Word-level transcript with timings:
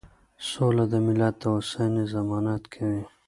سوله 0.49 0.83
د 0.91 0.93
ملت 1.05 1.35
د 1.39 1.43
هوساینې 1.55 2.03
ضمانت 2.13 2.63
کوي. 2.73 3.03